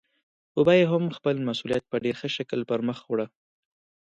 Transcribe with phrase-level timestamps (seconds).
[0.51, 3.25] خو بيا يې هم خپل مسئوليت په ډېر ښه شکل پرمخ وړه.